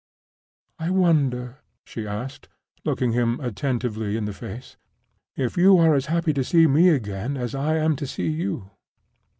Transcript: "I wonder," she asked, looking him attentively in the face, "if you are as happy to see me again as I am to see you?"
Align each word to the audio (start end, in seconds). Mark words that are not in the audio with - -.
"I 0.79 0.89
wonder," 0.89 1.57
she 1.85 2.07
asked, 2.07 2.47
looking 2.83 3.11
him 3.11 3.39
attentively 3.39 4.17
in 4.17 4.25
the 4.25 4.33
face, 4.33 4.75
"if 5.35 5.57
you 5.57 5.77
are 5.77 5.93
as 5.93 6.07
happy 6.07 6.33
to 6.33 6.43
see 6.43 6.65
me 6.65 6.89
again 6.89 7.37
as 7.37 7.53
I 7.53 7.77
am 7.77 7.95
to 7.97 8.07
see 8.07 8.27
you?" 8.29 8.71